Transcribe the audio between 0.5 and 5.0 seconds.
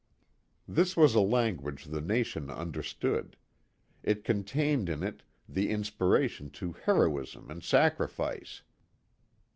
This was a language the nation understood. It contained